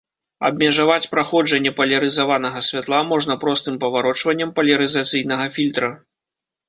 Абмежаваць 0.47 1.09
праходжанне 1.11 1.73
палярызаванага 1.81 2.63
святла 2.69 3.03
можна 3.11 3.33
простым 3.47 3.79
паварочваннем 3.85 4.55
палярызацыйнага 4.61 5.45
фільтра. 5.59 5.97